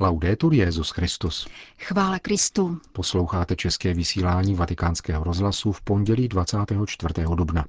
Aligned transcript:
Laudetur 0.00 0.54
Jezus 0.54 0.90
Christus. 0.90 1.48
Chvále 1.78 2.18
Kristu. 2.18 2.78
Posloucháte 2.92 3.56
české 3.56 3.94
vysílání 3.94 4.54
Vatikánského 4.54 5.24
rozhlasu 5.24 5.72
v 5.72 5.80
pondělí 5.80 6.28
24. 6.28 7.14
dubna. 7.34 7.64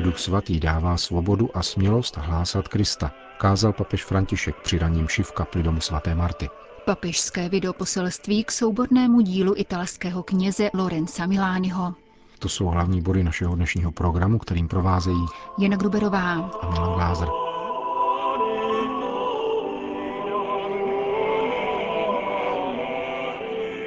Duch 0.00 0.18
svatý 0.18 0.60
dává 0.60 0.96
svobodu 0.96 1.56
a 1.56 1.62
smělost 1.62 2.16
hlásat 2.16 2.68
Krista, 2.68 3.12
kázal 3.38 3.72
papež 3.72 4.04
František 4.04 4.56
při 4.62 4.78
raním 4.78 5.08
šiv 5.08 5.32
kapli 5.32 5.62
domu 5.62 5.80
svaté 5.80 6.14
Marty. 6.14 6.48
Papežské 6.84 7.48
videoposelství 7.48 8.44
k 8.44 8.52
soubornému 8.52 9.20
dílu 9.20 9.54
italského 9.56 10.22
kněze 10.22 10.70
Lorenza 10.74 11.26
Milániho. 11.26 11.94
To 12.40 12.48
jsou 12.48 12.66
hlavní 12.66 13.00
body 13.00 13.24
našeho 13.24 13.54
dnešního 13.56 13.92
programu, 13.92 14.38
kterým 14.38 14.68
provázejí 14.68 15.26
Jana 15.58 15.76
Gruberová 15.76 16.32
a 16.32 16.70
Milan 16.70 16.94
Glázer. 16.94 17.28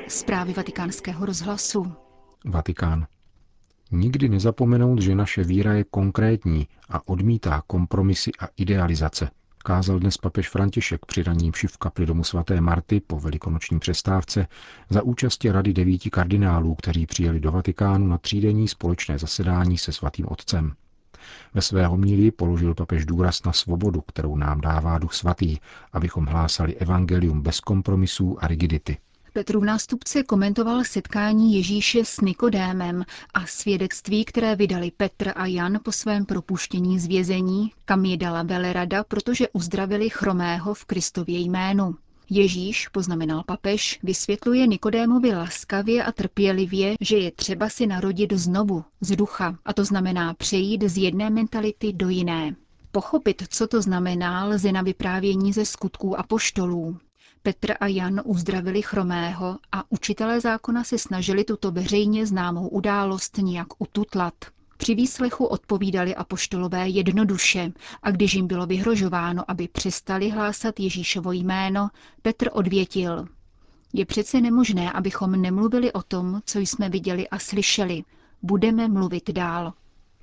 Zprávy 0.07 0.53
vatikánského 0.53 1.25
rozhlasu. 1.25 1.93
Vatikán. 2.45 3.05
Nikdy 3.91 4.29
nezapomenout, 4.29 5.01
že 5.01 5.15
naše 5.15 5.43
víra 5.43 5.73
je 5.73 5.83
konkrétní 5.83 6.67
a 6.89 7.07
odmítá 7.07 7.63
kompromisy 7.67 8.31
a 8.39 8.47
idealizace, 8.57 9.29
kázal 9.63 9.99
dnes 9.99 10.17
papež 10.17 10.49
František 10.49 11.05
při 11.05 11.23
raním 11.23 11.51
v 11.67 11.77
kapli 11.77 12.05
domu 12.05 12.23
svaté 12.23 12.61
Marty 12.61 12.99
po 12.99 13.19
velikonoční 13.19 13.79
přestávce 13.79 14.47
za 14.89 15.01
účasti 15.01 15.51
rady 15.51 15.73
devíti 15.73 16.09
kardinálů, 16.09 16.75
kteří 16.75 17.05
přijeli 17.05 17.39
do 17.39 17.51
Vatikánu 17.51 18.07
na 18.07 18.17
třídenní 18.17 18.67
společné 18.67 19.19
zasedání 19.19 19.77
se 19.77 19.91
svatým 19.91 20.25
otcem. 20.29 20.73
Ve 21.53 21.61
své 21.61 21.87
homílii 21.87 22.31
položil 22.31 22.75
papež 22.75 23.05
důraz 23.05 23.43
na 23.43 23.53
svobodu, 23.53 24.01
kterou 24.01 24.35
nám 24.35 24.61
dává 24.61 24.97
duch 24.97 25.13
svatý, 25.13 25.57
abychom 25.93 26.25
hlásali 26.25 26.75
evangelium 26.75 27.41
bez 27.41 27.59
kompromisů 27.59 28.43
a 28.43 28.47
rigidity. 28.47 28.97
Petrův 29.33 29.63
nástupce 29.63 30.23
komentoval 30.23 30.83
setkání 30.83 31.55
Ježíše 31.55 32.05
s 32.05 32.21
Nikodémem 32.21 33.05
a 33.33 33.45
svědectví, 33.45 34.25
které 34.25 34.55
vydali 34.55 34.91
Petr 34.91 35.31
a 35.35 35.45
Jan 35.45 35.79
po 35.83 35.91
svém 35.91 36.25
propuštění 36.25 36.99
z 36.99 37.05
vězení, 37.07 37.71
kam 37.85 38.05
je 38.05 38.17
dala 38.17 38.43
velerada, 38.43 39.03
protože 39.03 39.49
uzdravili 39.53 40.09
chromého 40.09 40.73
v 40.73 40.85
Kristově 40.85 41.39
jménu. 41.39 41.95
Ježíš, 42.29 42.87
poznamenal 42.87 43.43
papež, 43.43 43.99
vysvětluje 44.03 44.67
Nikodémovi 44.67 45.35
laskavě 45.35 46.03
a 46.03 46.11
trpělivě, 46.11 46.95
že 47.01 47.17
je 47.17 47.31
třeba 47.31 47.69
si 47.69 47.87
narodit 47.87 48.33
znovu, 48.33 48.83
z 49.01 49.15
ducha, 49.15 49.57
a 49.65 49.73
to 49.73 49.85
znamená 49.85 50.33
přejít 50.33 50.83
z 50.83 50.97
jedné 50.97 51.29
mentality 51.29 51.93
do 51.93 52.09
jiné. 52.09 52.55
Pochopit, 52.91 53.43
co 53.49 53.67
to 53.67 53.81
znamená, 53.81 54.45
lze 54.45 54.71
na 54.71 54.81
vyprávění 54.81 55.53
ze 55.53 55.65
skutků 55.65 56.19
a 56.19 56.23
poštolů. 56.23 56.97
Petr 57.45 57.73
a 57.79 57.87
Jan 57.87 58.21
uzdravili 58.25 58.81
chromého 58.81 59.59
a 59.71 59.83
učitelé 59.91 60.39
zákona 60.41 60.83
se 60.83 60.97
snažili 60.97 61.43
tuto 61.43 61.71
veřejně 61.71 62.25
známou 62.25 62.67
událost 62.67 63.37
nějak 63.37 63.67
ututlat. 63.81 64.33
Při 64.77 64.95
výslechu 64.95 65.45
odpovídali 65.45 66.15
apoštolové 66.15 66.89
jednoduše 66.89 67.71
a 68.03 68.11
když 68.11 68.33
jim 68.33 68.47
bylo 68.47 68.65
vyhrožováno, 68.65 69.43
aby 69.51 69.67
přestali 69.67 70.29
hlásat 70.29 70.79
Ježíšovo 70.79 71.31
jméno, 71.31 71.89
Petr 72.21 72.49
odvětil. 72.53 73.27
Je 73.93 74.05
přece 74.05 74.41
nemožné, 74.41 74.91
abychom 74.91 75.31
nemluvili 75.41 75.93
o 75.93 76.01
tom, 76.03 76.41
co 76.45 76.59
jsme 76.59 76.89
viděli 76.89 77.29
a 77.29 77.39
slyšeli. 77.39 78.03
Budeme 78.41 78.87
mluvit 78.87 79.29
dál. 79.31 79.73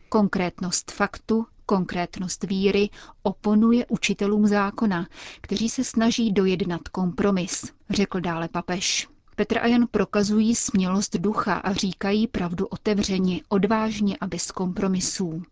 Konkrétnost 0.08 0.90
faktu, 0.92 1.46
konkrétnost 1.70 2.44
víry 2.44 2.88
oponuje 3.22 3.86
učitelům 3.86 4.46
zákona, 4.46 5.06
kteří 5.40 5.68
se 5.68 5.84
snaží 5.84 6.32
dojednat 6.32 6.88
kompromis, 6.88 7.72
řekl 7.90 8.20
dále 8.20 8.48
papež. 8.48 9.08
Petr 9.36 9.58
a 9.58 9.66
Jan 9.66 9.86
prokazují 9.90 10.54
smělost 10.54 11.16
ducha 11.16 11.54
a 11.54 11.72
říkají 11.72 12.26
pravdu 12.26 12.66
otevřeně, 12.66 13.40
odvážně 13.48 14.16
a 14.20 14.26
bez 14.26 14.50
kompromisů. 14.50 15.42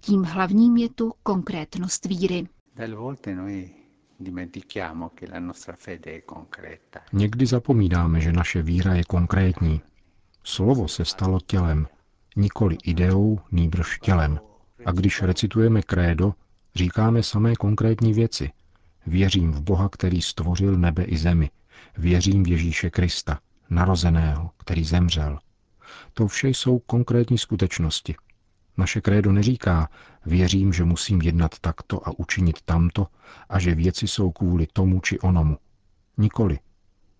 Tím 0.00 0.22
hlavním 0.22 0.76
je 0.76 0.88
tu 0.88 1.12
konkrétnost 1.22 2.06
víry. 2.06 2.48
Někdy 7.12 7.46
zapomínáme, 7.46 8.20
že 8.20 8.32
naše 8.32 8.62
víra 8.62 8.94
je 8.94 9.04
konkrétní. 9.04 9.80
Slovo 10.44 10.88
se 10.88 11.04
stalo 11.04 11.40
tělem, 11.46 11.86
nikoli 12.36 12.76
ideou, 12.84 13.38
nýbrž 13.52 13.98
tělem. 13.98 14.38
A 14.86 14.92
když 14.92 15.22
recitujeme 15.22 15.82
krédo, 15.82 16.34
říkáme 16.74 17.22
samé 17.22 17.54
konkrétní 17.56 18.12
věci. 18.12 18.50
Věřím 19.06 19.52
v 19.52 19.62
Boha, 19.62 19.88
který 19.88 20.22
stvořil 20.22 20.78
nebe 20.78 21.04
i 21.04 21.16
zemi. 21.16 21.50
Věřím 21.98 22.42
v 22.42 22.48
Ježíše 22.48 22.90
Krista, 22.90 23.38
narozeného, 23.70 24.50
který 24.56 24.84
zemřel. 24.84 25.38
To 26.12 26.26
vše 26.26 26.48
jsou 26.48 26.78
konkrétní 26.78 27.38
skutečnosti. 27.38 28.14
Naše 28.76 29.00
krédo 29.00 29.32
neříká, 29.32 29.88
věřím, 30.26 30.72
že 30.72 30.84
musím 30.84 31.22
jednat 31.22 31.58
takto 31.58 32.08
a 32.08 32.18
učinit 32.18 32.62
tamto 32.64 33.06
a 33.48 33.58
že 33.58 33.74
věci 33.74 34.08
jsou 34.08 34.30
kvůli 34.30 34.66
tomu 34.72 35.00
či 35.00 35.18
onomu. 35.18 35.58
Nikoli. 36.16 36.58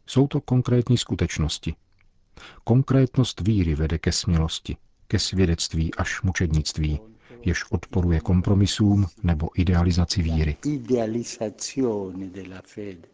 Jsou 0.06 0.28
to 0.28 0.40
konkrétní 0.40 0.98
skutečnosti. 0.98 1.74
Konkrétnost 2.64 3.40
víry 3.40 3.74
vede 3.74 3.98
ke 3.98 4.12
smělosti, 4.12 4.76
ke 5.08 5.18
svědectví 5.18 5.94
až 5.94 6.22
mučednictví, 6.22 7.00
jež 7.48 7.64
odporuje 7.70 8.20
kompromisům 8.20 9.06
nebo 9.22 9.48
idealizaci 9.54 10.22
víry. 10.22 10.56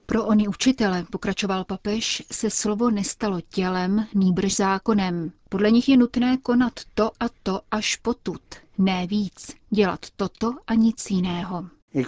Pro 0.07 0.25
oni 0.25 0.49
učitele, 0.49 1.07
pokračoval 1.11 1.65
papež, 1.65 2.23
se 2.33 2.51
slovo 2.51 2.91
nestalo 2.91 3.41
tělem, 3.41 4.07
nýbrž 4.15 4.57
zákonem. 4.57 5.33
Podle 5.49 5.71
nich 5.71 5.89
je 5.89 5.97
nutné 5.97 6.37
konat 6.37 6.73
to 6.95 7.11
a 7.21 7.27
to 7.43 7.61
až 7.71 7.97
potud, 7.97 8.41
ne 8.79 9.07
víc, 9.07 9.57
dělat 9.71 10.01
toto 10.17 10.55
a 10.67 10.75
nic 10.75 11.11
jiného. 11.11 11.67
E 11.95 12.05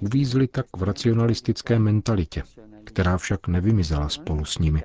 Uvízli 0.00 0.48
tak 0.48 0.66
v 0.76 0.82
racionalistické 0.82 1.78
mentalitě, 1.78 2.42
která 2.84 3.18
však 3.18 3.48
nevymizela 3.48 4.08
spolu 4.08 4.44
s 4.44 4.58
nimi. 4.58 4.82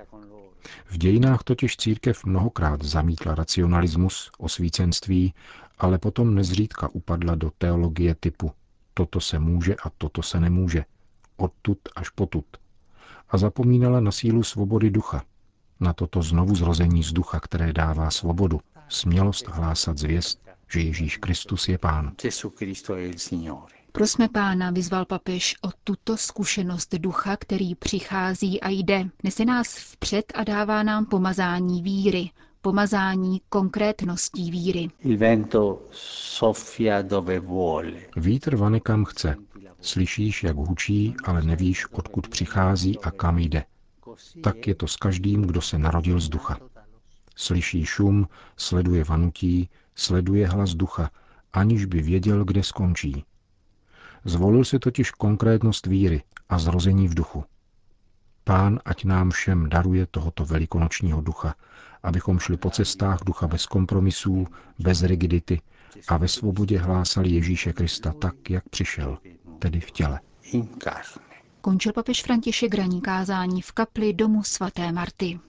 V 0.86 0.98
dějinách 0.98 1.42
totiž 1.42 1.76
církev 1.76 2.24
mnohokrát 2.24 2.82
zamítla 2.82 3.34
racionalismus, 3.34 4.30
osvícenství, 4.38 5.34
ale 5.78 5.98
potom 5.98 6.34
nezřídka 6.34 6.88
upadla 6.88 7.34
do 7.34 7.50
teologie 7.58 8.14
typu 8.14 8.52
toto 8.98 9.20
se 9.20 9.38
může 9.38 9.74
a 9.74 9.90
toto 9.98 10.22
se 10.22 10.40
nemůže, 10.40 10.84
odtud 11.36 11.78
až 11.96 12.08
potud. 12.08 12.44
A 13.28 13.38
zapomínala 13.38 14.00
na 14.00 14.12
sílu 14.12 14.42
svobody 14.42 14.90
ducha, 14.90 15.22
na 15.80 15.92
toto 15.92 16.22
znovu 16.22 16.54
zrození 16.54 17.02
z 17.02 17.12
ducha, 17.12 17.40
které 17.40 17.72
dává 17.72 18.10
svobodu, 18.10 18.60
smělost 18.88 19.48
hlásat 19.48 19.98
zvěst, 19.98 20.42
že 20.68 20.80
Ježíš 20.80 21.16
Kristus 21.16 21.68
je 21.68 21.78
Pán. 21.78 22.12
Prosme 23.98 24.28
pána, 24.28 24.70
vyzval 24.70 25.04
papež 25.04 25.56
o 25.62 25.68
tuto 25.84 26.16
zkušenost 26.16 26.94
ducha, 26.94 27.36
který 27.36 27.74
přichází 27.74 28.60
a 28.60 28.68
jde. 28.68 29.08
Nese 29.22 29.44
nás 29.44 29.76
vpřed 29.78 30.32
a 30.34 30.44
dává 30.44 30.82
nám 30.82 31.06
pomazání 31.06 31.82
víry, 31.82 32.30
pomazání 32.62 33.40
konkrétností 33.48 34.50
víry. 34.50 34.88
Vítr 38.16 38.56
vane 38.56 38.80
kam 38.80 39.04
chce. 39.04 39.36
Slyšíš, 39.80 40.42
jak 40.44 40.56
hučí, 40.56 41.14
ale 41.24 41.42
nevíš, 41.42 41.86
odkud 41.92 42.28
přichází 42.28 42.98
a 42.98 43.10
kam 43.10 43.38
jde. 43.38 43.64
Tak 44.42 44.66
je 44.66 44.74
to 44.74 44.86
s 44.86 44.96
každým, 44.96 45.42
kdo 45.42 45.60
se 45.60 45.78
narodil 45.78 46.20
z 46.20 46.28
ducha. 46.28 46.58
Slyší 47.36 47.84
šum, 47.84 48.28
sleduje 48.56 49.04
vanutí, 49.04 49.68
sleduje 49.94 50.46
hlas 50.48 50.70
ducha, 50.74 51.10
aniž 51.52 51.84
by 51.84 52.02
věděl, 52.02 52.44
kde 52.44 52.62
skončí. 52.62 53.24
Zvolil 54.24 54.64
si 54.64 54.78
totiž 54.78 55.10
konkrétnost 55.10 55.86
víry 55.86 56.22
a 56.48 56.58
zrození 56.58 57.08
v 57.08 57.14
duchu. 57.14 57.44
Pán 58.44 58.80
ať 58.84 59.04
nám 59.04 59.30
všem 59.30 59.68
daruje 59.68 60.06
tohoto 60.06 60.44
velikonočního 60.44 61.20
ducha, 61.20 61.54
abychom 62.02 62.38
šli 62.38 62.56
po 62.56 62.70
cestách 62.70 63.18
ducha 63.24 63.46
bez 63.46 63.66
kompromisů, 63.66 64.46
bez 64.78 65.02
rigidity 65.02 65.60
a 66.08 66.16
ve 66.16 66.28
svobodě 66.28 66.78
hlásali 66.78 67.30
Ježíše 67.30 67.72
Krista 67.72 68.12
tak, 68.12 68.50
jak 68.50 68.68
přišel, 68.68 69.18
tedy 69.58 69.80
v 69.80 69.90
těle. 69.90 70.20
Končil 71.60 71.92
papež 71.92 72.22
František 72.22 72.74
raní 72.74 73.00
kázání 73.00 73.62
v 73.62 73.72
kapli 73.72 74.12
domu 74.12 74.42
svaté 74.42 74.92
Marty. 74.92 75.40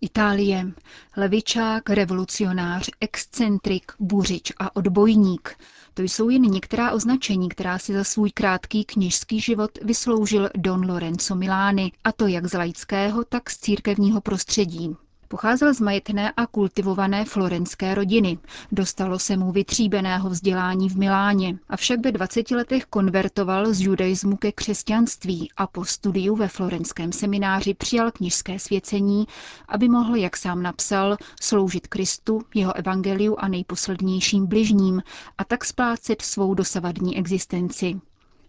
Itálie. 0.00 0.72
Levičák, 1.16 1.90
revolucionář, 1.90 2.90
excentrik, 3.00 3.92
buřič 3.98 4.52
a 4.58 4.76
odbojník. 4.76 5.56
To 5.94 6.02
jsou 6.02 6.28
jen 6.30 6.42
některá 6.42 6.92
označení, 6.92 7.48
která 7.48 7.78
si 7.78 7.92
za 7.92 8.04
svůj 8.04 8.30
krátký 8.30 8.84
kněžský 8.84 9.40
život 9.40 9.70
vysloužil 9.82 10.50
Don 10.56 10.90
Lorenzo 10.90 11.34
Milány, 11.34 11.92
a 12.04 12.12
to 12.12 12.26
jak 12.26 12.46
z 12.46 12.52
laického, 12.52 13.24
tak 13.24 13.50
z 13.50 13.58
církevního 13.58 14.20
prostředí. 14.20 14.96
Pocházel 15.28 15.74
z 15.74 15.80
majetné 15.80 16.32
a 16.36 16.46
kultivované 16.46 17.24
florenské 17.24 17.94
rodiny. 17.94 18.38
Dostalo 18.72 19.18
se 19.18 19.36
mu 19.36 19.52
vytříbeného 19.52 20.30
vzdělání 20.30 20.88
v 20.90 20.96
Miláně, 20.98 21.58
avšak 21.68 22.04
ve 22.04 22.12
20 22.12 22.50
letech 22.50 22.84
konvertoval 22.84 23.72
z 23.72 23.80
judaismu 23.80 24.36
ke 24.36 24.52
křesťanství 24.52 25.50
a 25.56 25.66
po 25.66 25.84
studiu 25.84 26.36
ve 26.36 26.48
florenském 26.48 27.12
semináři 27.12 27.74
přijal 27.74 28.10
knižské 28.10 28.58
svěcení, 28.58 29.26
aby 29.68 29.88
mohl, 29.88 30.16
jak 30.16 30.36
sám 30.36 30.62
napsal, 30.62 31.16
sloužit 31.40 31.86
Kristu, 31.86 32.42
jeho 32.54 32.76
evangeliu 32.76 33.36
a 33.38 33.48
nejposlednějším 33.48 34.46
bližním 34.46 35.02
a 35.38 35.44
tak 35.44 35.64
splácet 35.64 36.22
svou 36.22 36.54
dosavadní 36.54 37.18
existenci. 37.18 38.00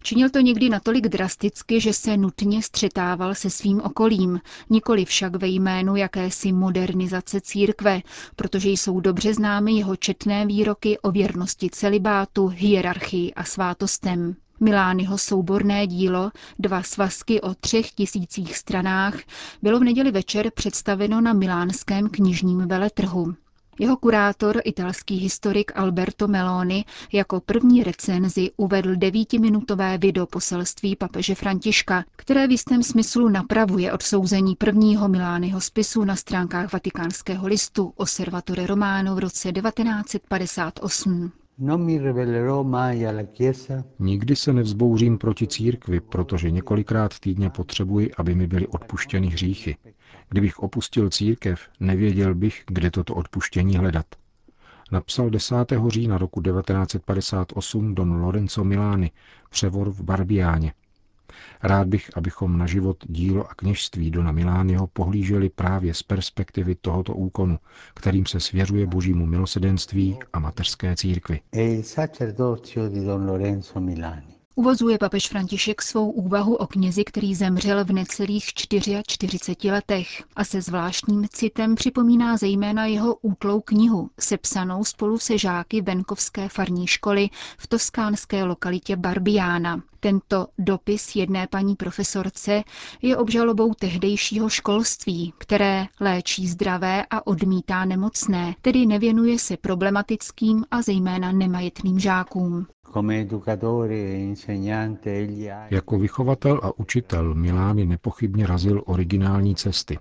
Činil 0.08 0.30
to 0.30 0.40
někdy 0.40 0.68
natolik 0.68 1.08
drasticky, 1.08 1.80
že 1.80 1.92
se 1.92 2.16
nutně 2.16 2.62
střetával 2.62 3.34
se 3.34 3.50
svým 3.50 3.80
okolím, 3.80 4.40
nikoli 4.70 5.04
však 5.04 5.36
ve 5.36 5.48
jménu 5.48 5.96
jakési 5.96 6.52
modernizace 6.52 7.40
církve, 7.40 8.00
protože 8.36 8.68
jsou 8.70 9.00
dobře 9.00 9.34
známy 9.34 9.72
jeho 9.72 9.96
četné 9.96 10.46
výroky 10.46 10.98
o 10.98 11.10
věrnosti 11.10 11.70
celibátu, 11.70 12.46
hierarchii 12.46 13.34
a 13.34 13.44
svátostem. 13.44 14.36
Milányho 14.60 15.18
souborné 15.18 15.86
dílo, 15.86 16.30
dva 16.58 16.82
svazky 16.82 17.40
o 17.40 17.54
třech 17.54 17.90
tisících 17.90 18.56
stranách, 18.56 19.14
bylo 19.62 19.78
v 19.80 19.84
neděli 19.84 20.10
večer 20.10 20.50
představeno 20.54 21.20
na 21.20 21.32
milánském 21.32 22.08
knižním 22.08 22.68
veletrhu. 22.68 23.34
Jeho 23.80 23.96
kurátor, 23.96 24.60
italský 24.64 25.16
historik 25.16 25.72
Alberto 25.74 26.28
Meloni, 26.28 26.84
jako 27.12 27.40
první 27.40 27.82
recenzi 27.84 28.50
uvedl 28.56 28.96
devítiminutové 28.96 29.98
video 29.98 30.26
poselství 30.26 30.96
papeže 30.96 31.34
Františka, 31.34 32.04
které 32.16 32.46
v 32.46 32.50
jistém 32.50 32.82
smyslu 32.82 33.28
napravuje 33.28 33.92
odsouzení 33.92 34.56
prvního 34.56 35.08
Milányho 35.08 35.60
spisu 35.60 36.04
na 36.04 36.16
stránkách 36.16 36.72
vatikánského 36.72 37.46
listu 37.46 37.92
Osservatore 37.96 38.66
Romano 38.66 39.14
v 39.14 39.18
roce 39.18 39.52
1958. 39.52 41.32
Nikdy 43.98 44.36
se 44.36 44.52
nevzbouřím 44.52 45.18
proti 45.18 45.46
církvi, 45.46 46.00
protože 46.00 46.50
několikrát 46.50 47.18
týdně 47.18 47.50
potřebuji, 47.50 48.10
aby 48.18 48.34
mi 48.34 48.46
byly 48.46 48.66
odpuštěny 48.66 49.26
hříchy. 49.26 49.76
Kdybych 50.28 50.58
opustil 50.58 51.10
církev, 51.10 51.60
nevěděl 51.80 52.34
bych, 52.34 52.64
kde 52.66 52.90
toto 52.90 53.14
odpuštění 53.14 53.76
hledat. 53.76 54.06
Napsal 54.92 55.30
10. 55.30 55.54
října 55.88 56.18
roku 56.18 56.42
1958 56.42 57.94
don 57.94 58.22
Lorenzo 58.22 58.64
Milány, 58.64 59.10
převor 59.50 59.90
v 59.90 60.02
Barbiáně. 60.02 60.72
Rád 61.62 61.88
bych, 61.88 62.10
abychom 62.16 62.58
na 62.58 62.66
život, 62.66 62.96
dílo 63.08 63.50
a 63.50 63.54
kněžství 63.54 64.10
Dona 64.10 64.32
Milányho 64.32 64.86
pohlíželi 64.86 65.48
právě 65.48 65.94
z 65.94 66.02
perspektivy 66.02 66.74
tohoto 66.74 67.14
úkonu, 67.14 67.58
kterým 67.94 68.26
se 68.26 68.40
svěřuje 68.40 68.86
božímu 68.86 69.26
milosedenství 69.26 70.18
a 70.32 70.38
mateřské 70.38 70.96
církvi. 70.96 71.40
Uvozuje 74.58 74.98
papež 74.98 75.28
František 75.28 75.82
svou 75.82 76.10
úvahu 76.10 76.54
o 76.56 76.66
knězi, 76.66 77.04
který 77.04 77.34
zemřel 77.34 77.84
v 77.84 77.92
necelých 77.92 78.44
44 78.52 79.70
letech 79.70 80.22
a 80.36 80.44
se 80.44 80.60
zvláštním 80.62 81.28
citem 81.28 81.74
připomíná 81.74 82.36
zejména 82.36 82.86
jeho 82.86 83.14
útlou 83.14 83.60
knihu, 83.60 84.10
sepsanou 84.20 84.84
spolu 84.84 85.18
se 85.18 85.38
žáky 85.38 85.80
venkovské 85.80 86.48
farní 86.48 86.86
školy 86.86 87.28
v 87.58 87.66
toskánské 87.66 88.44
lokalitě 88.44 88.96
Barbiana. 88.96 89.82
Tento 90.00 90.46
dopis 90.58 91.16
jedné 91.16 91.46
paní 91.46 91.76
profesorce 91.76 92.62
je 93.02 93.16
obžalobou 93.16 93.74
tehdejšího 93.74 94.48
školství, 94.48 95.32
které 95.38 95.86
léčí 96.00 96.48
zdravé 96.48 97.04
a 97.10 97.26
odmítá 97.26 97.84
nemocné, 97.84 98.54
tedy 98.62 98.86
nevěnuje 98.86 99.38
se 99.38 99.56
problematickým 99.56 100.64
a 100.70 100.82
zejména 100.82 101.32
nemajetným 101.32 101.98
žákům. 101.98 102.66
Jako 105.70 105.98
vychovatel 105.98 106.60
a 106.62 106.78
učitel 106.78 107.34
Milány 107.34 107.86
nepochybně 107.86 108.46
razil 108.46 108.82
originální 108.86 109.54
cesty, 109.54 109.98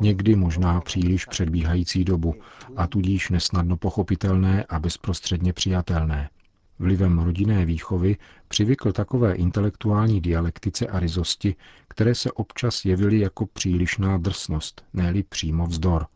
někdy 0.00 0.36
možná 0.36 0.80
příliš 0.80 1.24
předbíhající 1.24 2.04
dobu 2.04 2.34
a 2.76 2.86
tudíž 2.86 3.30
nesnadno 3.30 3.76
pochopitelné 3.76 4.64
a 4.64 4.80
bezprostředně 4.80 5.52
přijatelné. 5.52 6.30
Vlivem 6.78 7.18
rodinné 7.18 7.64
výchovy 7.64 8.16
přivykl 8.48 8.92
takové 8.92 9.34
intelektuální 9.34 10.20
dialektice 10.20 10.86
a 10.86 11.00
rizosti, 11.00 11.54
které 11.88 12.14
se 12.14 12.32
občas 12.32 12.84
jevily 12.84 13.18
jako 13.18 13.46
přílišná 13.46 14.18
drsnost, 14.18 14.84
ne 14.94 15.14
přímo 15.28 15.66
vzdor. 15.66 16.06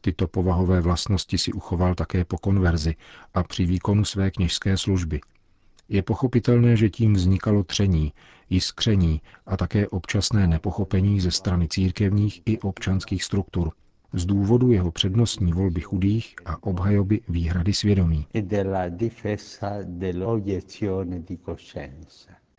Tyto 0.00 0.28
povahové 0.28 0.80
vlastnosti 0.80 1.38
si 1.38 1.52
uchoval 1.52 1.94
také 1.94 2.24
po 2.24 2.38
konverzi 2.38 2.94
a 3.34 3.42
při 3.42 3.66
výkonu 3.66 4.04
své 4.04 4.30
kněžské 4.30 4.76
služby. 4.76 5.20
Je 5.92 6.02
pochopitelné, 6.02 6.76
že 6.76 6.90
tím 6.90 7.14
vznikalo 7.14 7.64
tření, 7.64 8.12
jiskření 8.50 9.20
a 9.46 9.56
také 9.56 9.88
občasné 9.88 10.46
nepochopení 10.46 11.20
ze 11.20 11.30
strany 11.30 11.68
církevních 11.68 12.42
i 12.46 12.58
občanských 12.58 13.24
struktur, 13.24 13.72
z 14.12 14.26
důvodu 14.26 14.72
jeho 14.72 14.90
přednostní 14.90 15.52
volby 15.52 15.80
chudých 15.80 16.34
a 16.44 16.62
obhajoby 16.62 17.20
výhrady 17.28 17.72
svědomí. 17.72 18.26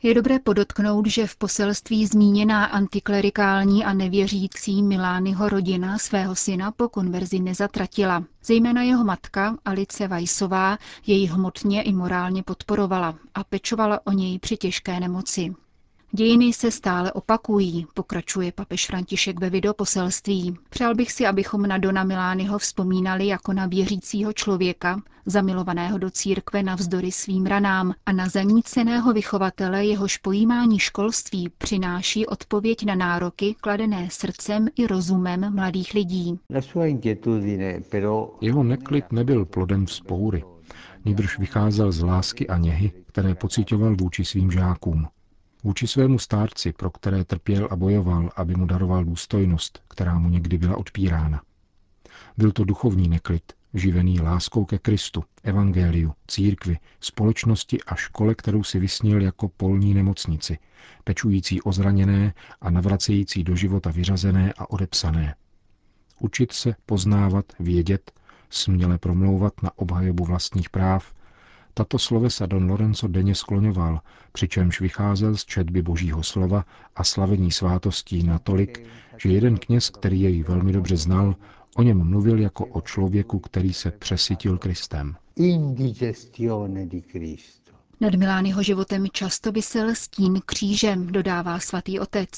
Je 0.04 0.14
dobré 0.14 0.40
podotknout, 0.40 1.06
že 1.08 1.28
v 1.28 1.36
poselství 1.36 2.06
zmíněná 2.08 2.66
antiklerikální 2.66 3.86
a 3.86 3.94
nevěřící 3.94 4.84
Milányho 4.84 5.50
rodina 5.50 5.98
svého 5.98 6.36
syna 6.36 6.72
po 6.72 6.90
konverzi 6.90 7.40
nezatratila. 7.40 8.24
Zejména 8.44 8.82
jeho 8.82 9.04
matka 9.04 9.58
Alice 9.66 10.08
Vajsová 10.08 10.78
jej 11.08 11.26
hmotně 11.26 11.82
i 11.82 11.94
morálně 11.94 12.44
podporovala 12.44 13.16
a 13.36 13.44
pečovala 13.44 14.00
o 14.08 14.12
něj 14.12 14.40
při 14.40 14.58
těžké 14.58 15.00
nemoci. 15.00 15.54
Dějiny 16.14 16.54
se 16.54 16.72
stále 16.72 17.12
opakují, 17.12 17.86
pokračuje 17.94 18.52
papež 18.52 18.88
František 18.88 19.40
ve 19.40 19.50
videoposelství. 19.50 20.58
Přál 20.70 20.96
bych 20.96 21.12
si, 21.12 21.26
abychom 21.26 21.62
na 21.62 21.78
Dona 21.78 22.04
Milányho 22.04 22.58
vzpomínali 22.58 23.28
jako 23.28 23.54
na 23.54 23.66
věřícího 23.66 24.34
člověka, 24.34 25.02
zamilovaného 25.26 25.98
do 25.98 26.10
církve 26.10 26.64
navzdory 26.64 27.12
svým 27.12 27.46
ranám 27.46 27.94
a 28.06 28.12
na 28.12 28.30
zaníceného 28.30 29.14
vychovatele, 29.14 29.86
jehož 29.86 30.18
pojímání 30.18 30.80
školství 30.80 31.50
přináší 31.58 32.26
odpověď 32.26 32.86
na 32.86 32.96
nároky 32.96 33.56
kladené 33.62 34.08
srdcem 34.12 34.68
i 34.76 34.88
rozumem 34.88 35.56
mladých 35.56 35.94
lidí. 35.94 36.40
Jeho 38.42 38.64
neklid 38.64 39.12
nebyl 39.12 39.46
plodem 39.46 39.86
vzpoury, 39.86 40.44
nýbrž 41.06 41.40
vycházel 41.40 41.92
z 41.92 42.02
lásky 42.02 42.48
a 42.48 42.58
něhy, 42.58 42.92
které 43.06 43.36
pocitoval 43.36 43.96
vůči 43.96 44.26
svým 44.26 44.52
žákům. 44.52 45.08
Vůči 45.64 45.88
svému 45.88 46.20
stárci, 46.20 46.74
pro 46.74 46.90
které 46.90 47.26
trpěl 47.26 47.68
a 47.72 47.76
bojoval, 47.76 48.30
aby 48.36 48.56
mu 48.56 48.66
daroval 48.66 49.04
důstojnost, 49.06 49.84
která 49.88 50.20
mu 50.20 50.30
někdy 50.30 50.58
byla 50.58 50.78
odpírána. 50.78 51.42
Byl 52.38 52.52
to 52.52 52.64
duchovní 52.64 53.10
neklid, 53.10 53.54
živený 53.74 54.22
láskou 54.22 54.66
ke 54.66 54.80
Kristu, 54.80 55.24
evangeliu, 55.44 56.14
církvi, 56.28 56.78
společnosti 57.00 57.84
a 57.84 57.96
škole, 57.96 58.36
kterou 58.36 58.64
si 58.64 58.80
vysnil 58.80 59.22
jako 59.22 59.50
polní 59.50 59.94
nemocnici, 59.94 60.58
pečující 61.04 61.62
o 61.62 61.72
zraněné 61.72 62.34
a 62.62 62.70
navracející 62.70 63.44
do 63.44 63.56
života 63.56 63.92
vyřazené 63.92 64.54
a 64.58 64.70
odepsané. 64.70 65.36
Učit 66.20 66.52
se, 66.52 66.76
poznávat, 66.86 67.46
vědět, 67.60 68.12
směle 68.50 68.98
promlouvat 68.98 69.64
na 69.64 69.72
obhajobu 69.76 70.26
vlastních 70.26 70.70
práv, 70.70 71.14
tato 71.74 72.00
slovesa 72.00 72.46
Don 72.46 72.70
Lorenzo 72.70 73.08
denně 73.08 73.36
skloňoval, 73.36 74.00
přičemž 74.32 74.82
vycházel 74.82 75.38
z 75.38 75.46
četby 75.46 75.82
božího 75.82 76.24
slova 76.24 76.66
a 76.96 77.04
slavení 77.04 77.52
svátostí 77.52 78.24
natolik, 78.24 78.86
že 79.18 79.30
jeden 79.30 79.58
kněz, 79.58 79.90
který 79.90 80.22
jej 80.22 80.44
velmi 80.44 80.72
dobře 80.72 80.98
znal, 80.98 81.36
o 81.76 81.84
něm 81.84 82.10
mluvil 82.10 82.40
jako 82.40 82.66
o 82.66 82.82
člověku, 82.82 83.40
který 83.40 83.74
se 83.74 83.92
přesytil 83.92 84.58
Kristem. 84.58 85.16
Indigestione 85.36 86.86
di 86.86 87.02
Cristo. 87.02 87.61
Nad 88.02 88.16
Milányho 88.16 88.64
životem 88.64 89.08
často 89.12 89.52
vysel 89.52 89.96
stín 89.96 90.42
křížem, 90.46 91.08
dodává 91.08 91.60
svatý 91.60 92.00
otec, 92.00 92.30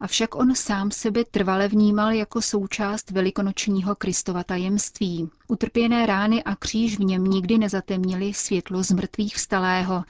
avšak 0.00 0.34
on 0.34 0.54
sám 0.54 0.90
sebe 0.90 1.24
trvale 1.24 1.68
vnímal 1.68 2.12
jako 2.12 2.42
součást 2.42 3.10
velikonočního 3.10 3.94
Kristova 3.94 4.44
tajemství. 4.44 5.30
Utrpěné 5.48 6.06
rány 6.06 6.44
a 6.44 6.56
kříž 6.56 6.98
v 6.98 7.00
něm 7.04 7.24
nikdy 7.24 7.58
nezatemnili 7.58 8.34
světlo 8.34 8.84
z 8.84 8.90
mrtvých 8.90 9.36
vstalého, 9.36 10.04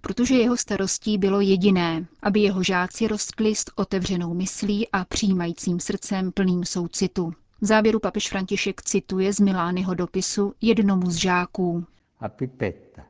protože 0.00 0.34
jeho 0.34 0.56
starostí 0.56 1.18
bylo 1.18 1.40
jediné, 1.40 2.06
aby 2.22 2.40
jeho 2.40 2.62
žáci 2.62 3.08
rostli 3.08 3.54
s 3.54 3.64
otevřenou 3.74 4.34
myslí 4.34 4.88
a 4.92 5.04
přijímajícím 5.04 5.80
srdcem 5.80 6.32
plným 6.32 6.64
soucitu. 6.64 7.32
V 7.60 7.66
závěru 7.66 7.98
papež 8.00 8.28
František 8.28 8.82
cituje 8.82 9.32
z 9.32 9.40
Milányho 9.40 9.94
dopisu 9.94 10.52
jednomu 10.60 11.10
z 11.10 11.14
žáků. 11.14 11.84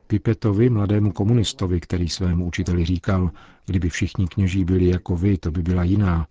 Pipetovi, 0.07 0.69
mladému 0.69 1.11
komunistovi, 1.11 1.79
který 1.79 2.09
svému 2.09 2.45
učiteli 2.45 2.85
říkal, 2.85 3.31
kdyby 3.65 3.89
všichni 3.89 4.27
kněží 4.27 4.65
byli 4.65 4.87
jako 4.87 5.15
vy, 5.17 5.37
to 5.37 5.51
by 5.51 5.61
byla 5.61 5.83
jiná. 5.83 6.27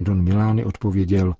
Don 0.00 0.22
Milány 0.22 0.64
odpověděl, 0.64 1.34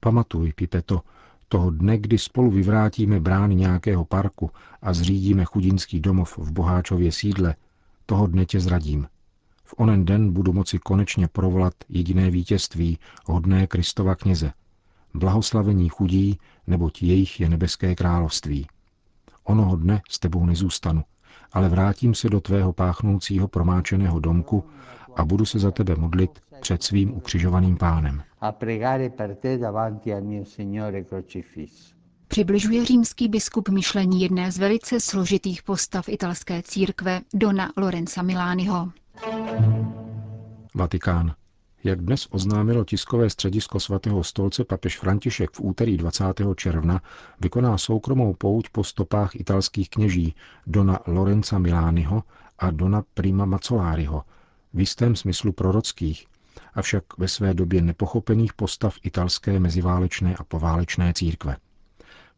pamatuj, 0.00 0.52
Pipeto, 0.52 1.02
Toho 1.48 1.70
dne, 1.70 1.98
kdy 1.98 2.18
spolu 2.18 2.50
vyvrátíme 2.50 3.20
brány 3.20 3.54
nějakého 3.54 4.04
parku 4.04 4.50
a 4.82 4.92
zřídíme 4.92 5.44
chudinský 5.44 6.00
domov 6.00 6.38
v 6.38 6.52
Boháčově 6.52 7.12
sídle, 7.12 7.54
toho 8.06 8.26
dne 8.26 8.46
tě 8.46 8.60
zradím. 8.60 9.06
V 9.64 9.74
onen 9.76 10.04
den 10.04 10.32
budu 10.32 10.52
moci 10.52 10.78
konečně 10.78 11.28
provolat 11.28 11.74
jediné 11.88 12.30
vítězství, 12.30 12.98
hodné 13.26 13.66
Kristova 13.66 14.14
kněze. 14.14 14.52
Blahoslavení 15.14 15.88
chudí, 15.88 16.38
neboť 16.66 17.02
jejich 17.02 17.40
je 17.40 17.48
nebeské 17.48 17.94
království. 17.94 18.66
Onoho 19.46 19.76
dne 19.76 20.02
s 20.10 20.18
tebou 20.18 20.46
nezůstanu, 20.46 21.02
ale 21.52 21.68
vrátím 21.68 22.14
se 22.14 22.28
do 22.28 22.40
tvého 22.40 22.72
páchnoucího 22.72 23.48
promáčeného 23.48 24.20
domku 24.20 24.64
a 25.16 25.24
budu 25.24 25.44
se 25.44 25.58
za 25.58 25.70
tebe 25.70 25.96
modlit 25.96 26.30
před 26.60 26.82
svým 26.82 27.16
ukřižovaným 27.16 27.76
pánem. 27.76 28.22
Přibližuje 32.28 32.84
římský 32.84 33.28
biskup 33.28 33.68
myšlení 33.68 34.22
jedné 34.22 34.52
z 34.52 34.58
velice 34.58 35.00
složitých 35.00 35.62
postav 35.62 36.08
italské 36.08 36.62
církve, 36.62 37.20
Dona 37.34 37.72
Lorenza 37.76 38.22
Milániho. 38.22 38.92
Vatikán. 40.74 41.34
Jak 41.84 42.00
dnes 42.00 42.26
oznámilo 42.30 42.84
tiskové 42.84 43.30
středisko 43.30 43.80
svatého 43.80 44.24
stolce 44.24 44.64
papež 44.64 44.98
František 44.98 45.50
v 45.50 45.60
úterý 45.60 45.96
20. 45.96 46.24
června, 46.56 47.00
vykoná 47.40 47.78
soukromou 47.78 48.34
pouť 48.34 48.68
po 48.68 48.84
stopách 48.84 49.36
italských 49.36 49.90
kněží 49.90 50.34
Dona 50.66 50.98
Lorenza 51.06 51.58
Milányho 51.58 52.22
a 52.58 52.70
Dona 52.70 53.02
Prima 53.14 53.44
Mazzoláriho, 53.44 54.24
v 54.74 54.80
jistém 54.80 55.16
smyslu 55.16 55.52
prorockých, 55.52 56.26
avšak 56.74 57.04
ve 57.18 57.28
své 57.28 57.54
době 57.54 57.82
nepochopených 57.82 58.52
postav 58.52 58.94
italské 59.02 59.60
meziválečné 59.60 60.36
a 60.36 60.44
poválečné 60.44 61.12
církve. 61.12 61.56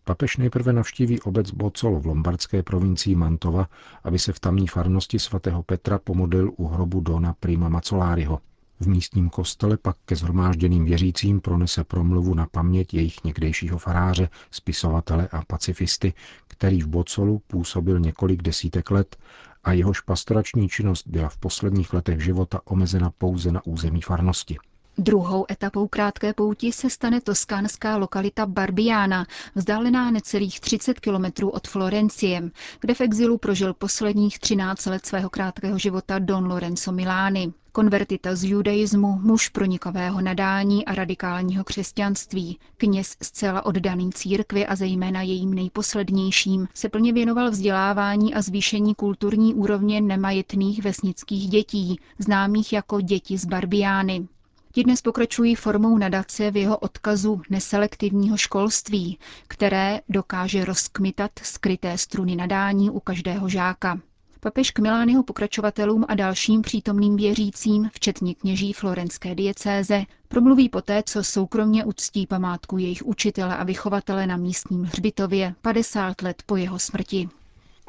Papež 0.04 0.36
nejprve 0.36 0.72
navštíví 0.72 1.20
obec 1.20 1.50
Bocolo 1.50 2.00
v 2.00 2.06
lombardské 2.06 2.62
provincii 2.62 3.14
Mantova, 3.14 3.68
aby 4.04 4.18
se 4.18 4.32
v 4.32 4.40
tamní 4.40 4.66
farnosti 4.66 5.18
svatého 5.18 5.62
Petra 5.62 5.98
pomodlil 5.98 6.52
u 6.56 6.66
hrobu 6.66 7.00
Dona 7.00 7.34
Prima 7.40 7.68
Mazzoláriho. 7.68 8.40
V 8.80 8.86
místním 8.86 9.30
kostele 9.30 9.76
pak 9.76 9.96
ke 10.04 10.16
zhromážděným 10.16 10.84
věřícím 10.84 11.40
pronese 11.40 11.84
promluvu 11.84 12.34
na 12.34 12.46
paměť 12.46 12.94
jejich 12.94 13.24
někdejšího 13.24 13.78
faráře, 13.78 14.28
spisovatele 14.50 15.28
a 15.32 15.42
pacifisty, 15.44 16.14
který 16.48 16.82
v 16.82 16.86
Bocolu 16.86 17.42
působil 17.46 17.98
několik 18.00 18.42
desítek 18.42 18.90
let 18.90 19.16
a 19.64 19.72
jehož 19.72 20.00
pastorační 20.00 20.68
činnost 20.68 21.06
byla 21.06 21.28
v 21.28 21.36
posledních 21.36 21.92
letech 21.92 22.24
života 22.24 22.60
omezena 22.64 23.10
pouze 23.18 23.52
na 23.52 23.66
území 23.66 24.00
farnosti. 24.00 24.56
Druhou 25.00 25.46
etapou 25.50 25.88
krátké 25.88 26.34
pouti 26.34 26.72
se 26.72 26.90
stane 26.90 27.20
toskánská 27.20 27.96
lokalita 27.96 28.46
Barbiana, 28.46 29.26
vzdálená 29.54 30.10
necelých 30.10 30.60
30 30.60 31.00
kilometrů 31.00 31.50
od 31.50 31.68
Florencie, 31.68 32.50
kde 32.80 32.94
v 32.94 33.00
exilu 33.00 33.38
prožil 33.38 33.74
posledních 33.74 34.38
13 34.38 34.86
let 34.86 35.06
svého 35.06 35.30
krátkého 35.30 35.78
života 35.78 36.18
Don 36.18 36.46
Lorenzo 36.46 36.92
Milani. 36.92 37.52
Konvertita 37.78 38.34
z 38.36 38.44
judaismu, 38.44 39.18
muž 39.22 39.48
pronikového 39.48 40.20
nadání 40.20 40.84
a 40.84 40.94
radikálního 40.94 41.64
křesťanství, 41.64 42.58
kněz 42.76 43.16
zcela 43.22 43.66
oddaný 43.66 44.12
církvi 44.12 44.66
a 44.66 44.76
zejména 44.76 45.22
jejím 45.22 45.54
nejposlednějším, 45.54 46.68
se 46.74 46.88
plně 46.88 47.12
věnoval 47.12 47.50
vzdělávání 47.50 48.34
a 48.34 48.42
zvýšení 48.42 48.94
kulturní 48.94 49.54
úrovně 49.54 50.00
nemajetných 50.00 50.82
vesnických 50.82 51.48
dětí, 51.48 52.00
známých 52.18 52.72
jako 52.72 53.00
děti 53.00 53.38
z 53.38 53.44
Barbiány. 53.44 54.28
Ti 54.72 54.84
dnes 54.84 55.02
pokračují 55.02 55.54
formou 55.54 55.98
nadace 55.98 56.50
v 56.50 56.56
jeho 56.56 56.78
odkazu 56.78 57.40
neselektivního 57.50 58.36
školství, 58.36 59.18
které 59.48 60.00
dokáže 60.08 60.64
rozkmitat 60.64 61.30
skryté 61.42 61.98
struny 61.98 62.36
nadání 62.36 62.90
u 62.90 63.00
každého 63.00 63.48
žáka. 63.48 63.98
Papež 64.40 64.70
k 64.70 64.78
Milányho 64.78 65.22
pokračovatelům 65.22 66.04
a 66.08 66.14
dalším 66.14 66.62
přítomným 66.62 67.16
věřícím, 67.16 67.90
včetně 67.92 68.34
kněží 68.34 68.72
florenské 68.72 69.34
diecéze, 69.34 70.04
promluví 70.28 70.68
poté, 70.68 71.02
co 71.06 71.24
soukromně 71.24 71.84
uctí 71.84 72.26
památku 72.26 72.78
jejich 72.78 73.02
učitele 73.06 73.56
a 73.56 73.64
vychovatele 73.64 74.26
na 74.26 74.36
místním 74.36 74.84
hřbitově 74.84 75.54
50 75.62 76.22
let 76.22 76.42
po 76.46 76.56
jeho 76.56 76.78
smrti. 76.78 77.28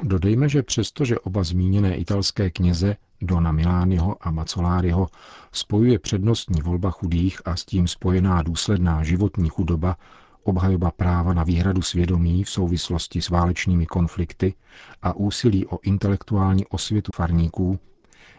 Dodejme, 0.02 0.48
že 0.48 0.62
přestože 0.62 1.18
oba 1.18 1.44
zmíněné 1.44 1.96
italské 1.96 2.50
kněze, 2.50 2.96
Dona 3.22 3.52
Milániho 3.52 4.16
a 4.20 4.30
Macoláriho, 4.30 5.08
spojuje 5.52 5.98
přednostní 5.98 6.60
volba 6.62 6.90
chudých 6.90 7.40
a 7.44 7.56
s 7.56 7.64
tím 7.64 7.88
spojená 7.88 8.42
důsledná 8.42 9.02
životní 9.02 9.48
chudoba, 9.48 9.96
obhajoba 10.42 10.90
práva 10.90 11.34
na 11.34 11.44
výhradu 11.44 11.82
svědomí 11.82 12.44
v 12.44 12.50
souvislosti 12.50 13.22
s 13.22 13.28
válečnými 13.28 13.86
konflikty 13.86 14.54
a 15.02 15.12
úsilí 15.12 15.66
o 15.66 15.78
intelektuální 15.82 16.66
osvětu 16.66 17.10
farníků, 17.14 17.78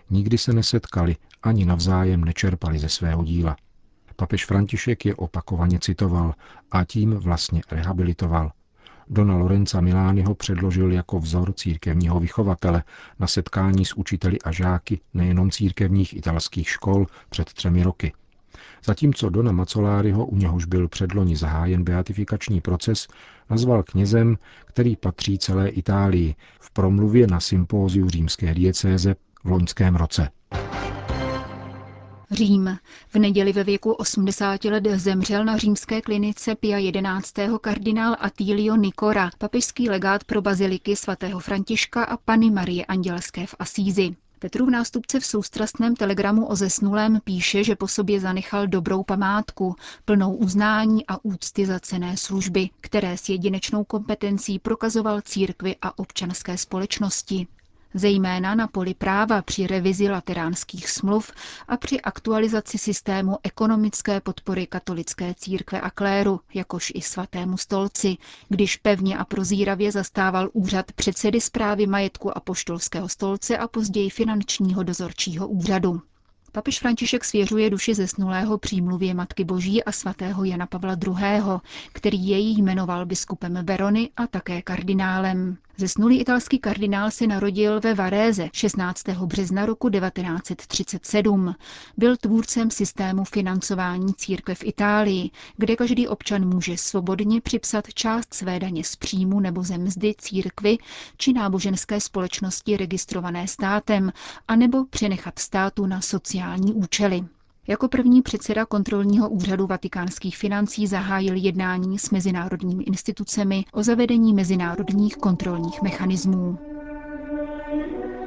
nikdy 0.09 0.37
se 0.37 0.53
nesetkali 0.53 1.15
ani 1.43 1.65
navzájem 1.65 2.25
nečerpali 2.25 2.79
ze 2.79 2.89
svého 2.89 3.23
díla. 3.23 3.55
Papež 4.15 4.45
František 4.45 5.05
je 5.05 5.15
opakovaně 5.15 5.79
citoval 5.79 6.33
a 6.71 6.85
tím 6.85 7.13
vlastně 7.13 7.61
rehabilitoval. 7.71 8.51
Dona 9.07 9.37
Lorenza 9.37 9.81
Milányho 9.81 10.35
předložil 10.35 10.91
jako 10.91 11.19
vzor 11.19 11.53
církevního 11.53 12.19
vychovatele 12.19 12.83
na 13.19 13.27
setkání 13.27 13.85
s 13.85 13.93
učiteli 13.93 14.41
a 14.41 14.51
žáky 14.51 14.99
nejenom 15.13 15.51
církevních 15.51 16.15
italských 16.17 16.69
škol 16.69 17.07
před 17.29 17.53
třemi 17.53 17.83
roky. 17.83 18.13
Zatímco 18.85 19.29
Dona 19.29 19.51
Macoláriho, 19.51 20.25
u 20.25 20.37
něhož 20.37 20.65
byl 20.65 20.87
předloni 20.87 21.35
zahájen 21.35 21.83
beatifikační 21.83 22.61
proces, 22.61 23.07
nazval 23.49 23.83
knězem, 23.83 24.37
který 24.65 24.95
patří 24.95 25.37
celé 25.37 25.69
Itálii 25.69 26.35
v 26.59 26.71
promluvě 26.71 27.27
na 27.27 27.39
sympóziu 27.39 28.09
římské 28.09 28.53
diecéze 28.53 29.15
v 29.43 29.49
loňském 29.49 29.95
roce. 29.95 30.29
Řím. 32.31 32.77
V 33.07 33.15
neděli 33.15 33.53
ve 33.53 33.63
věku 33.63 33.91
80 33.91 34.65
let 34.65 34.83
zemřel 34.95 35.45
na 35.45 35.57
římské 35.57 36.01
klinice 36.01 36.55
Pia 36.55 36.77
11. 36.77 37.33
kardinál 37.61 38.15
Attilio 38.19 38.75
Nikora, 38.75 39.29
papežský 39.37 39.89
legát 39.89 40.23
pro 40.23 40.41
baziliky 40.41 40.95
svatého 40.95 41.39
Františka 41.39 42.03
a 42.03 42.17
Pany 42.17 42.51
Marie 42.51 42.85
Andělské 42.85 43.45
v 43.45 43.55
Asízi. 43.59 44.15
Petrův 44.41 44.69
nástupce 44.69 45.19
v 45.19 45.25
soustrastném 45.25 45.95
telegramu 45.95 46.45
o 46.45 46.55
zesnulém 46.55 47.19
píše, 47.23 47.63
že 47.63 47.75
po 47.75 47.87
sobě 47.87 48.19
zanechal 48.19 48.67
dobrou 48.67 49.03
památku, 49.03 49.75
plnou 50.05 50.35
uznání 50.35 51.07
a 51.07 51.25
úcty 51.25 51.65
za 51.65 51.79
cené 51.79 52.17
služby, 52.17 52.69
které 52.81 53.17
s 53.17 53.29
jedinečnou 53.29 53.83
kompetencí 53.83 54.59
prokazoval 54.59 55.21
církvi 55.21 55.75
a 55.81 55.99
občanské 55.99 56.57
společnosti 56.57 57.47
zejména 57.93 58.55
na 58.55 58.67
poli 58.67 58.93
práva 58.93 59.41
při 59.41 59.67
revizi 59.67 60.09
lateránských 60.09 60.89
smluv 60.89 61.31
a 61.67 61.77
při 61.77 62.01
aktualizaci 62.01 62.77
systému 62.77 63.37
ekonomické 63.43 64.21
podpory 64.21 64.67
katolické 64.67 65.33
církve 65.37 65.81
a 65.81 65.89
kléru, 65.89 66.39
jakož 66.53 66.91
i 66.95 67.01
svatému 67.01 67.57
stolci, 67.57 68.17
když 68.49 68.77
pevně 68.77 69.17
a 69.17 69.25
prozíravě 69.25 69.91
zastával 69.91 70.49
úřad 70.53 70.91
předsedy 70.91 71.41
zprávy 71.41 71.87
majetku 71.87 72.31
poštolského 72.43 73.09
stolce 73.09 73.57
a 73.57 73.67
později 73.67 74.09
finančního 74.09 74.83
dozorčího 74.83 75.47
úřadu. 75.47 76.01
Papež 76.53 76.79
František 76.79 77.25
svěřuje 77.25 77.69
duši 77.69 77.95
zesnulého 77.95 78.57
přímluvě 78.57 79.13
Matky 79.13 79.43
Boží 79.43 79.83
a 79.83 79.91
svatého 79.91 80.43
Jana 80.43 80.65
Pavla 80.65 80.95
II., 81.07 81.41
který 81.93 82.27
jej 82.27 82.53
jmenoval 82.57 83.05
biskupem 83.05 83.65
Verony 83.65 84.09
a 84.17 84.27
také 84.27 84.61
kardinálem. 84.61 85.57
Zesnulý 85.77 86.19
italský 86.21 86.59
kardinál 86.59 87.11
se 87.11 87.27
narodil 87.27 87.79
ve 87.79 87.93
Varéze 87.93 88.49
16. 88.53 89.03
března 89.09 89.65
roku 89.65 89.89
1937. 89.89 91.55
Byl 91.97 92.17
tvůrcem 92.17 92.71
systému 92.71 93.23
financování 93.23 94.13
církve 94.13 94.55
v 94.55 94.63
Itálii, 94.63 95.29
kde 95.57 95.75
každý 95.75 96.07
občan 96.07 96.47
může 96.47 96.77
svobodně 96.77 97.41
připsat 97.41 97.93
část 97.93 98.33
své 98.33 98.59
daně 98.59 98.83
z 98.83 98.95
příjmu 98.95 99.39
nebo 99.39 99.63
ze 99.63 99.77
mzdy 99.77 100.13
církvy 100.17 100.77
či 101.17 101.33
náboženské 101.33 102.01
společnosti 102.01 102.77
registrované 102.77 103.47
státem, 103.47 104.11
anebo 104.47 104.85
přenechat 104.85 105.39
státu 105.39 105.85
na 105.85 106.01
sociální 106.01 106.73
účely. 106.73 107.23
Jako 107.71 107.87
první 107.87 108.21
předseda 108.21 108.65
kontrolního 108.65 109.29
úřadu 109.29 109.67
vatikánských 109.67 110.37
financí 110.37 110.87
zahájil 110.87 111.35
jednání 111.35 111.99
s 111.99 112.11
mezinárodními 112.11 112.83
institucemi 112.83 113.65
o 113.73 113.83
zavedení 113.83 114.33
mezinárodních 114.33 115.17
kontrolních 115.17 115.81
mechanismů. 115.81 116.57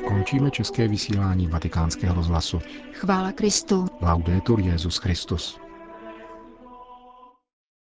Končíme 0.08 0.50
české 0.50 0.88
vysílání 0.88 1.46
vatikánského 1.46 2.14
rozhlasu. 2.14 2.58
Chvála 2.92 3.32
Kristu. 3.32 3.86
Laudetur 4.00 4.60
Jezus 4.60 4.96
Christus. 4.96 5.63